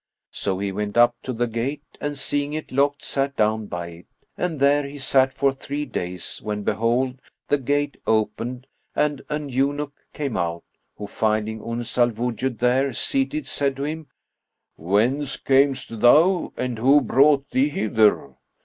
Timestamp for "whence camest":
14.75-15.99